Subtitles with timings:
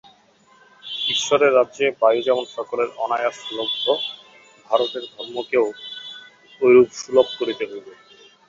[1.07, 3.85] ঈশ্বরের রাজ্যে বায়ু যেমন সকলের অনায়াস-লভ্য,
[4.69, 5.65] ভারতের ধর্মকেও
[6.61, 7.91] ঐরূপ সুলভ করিতে হইবে।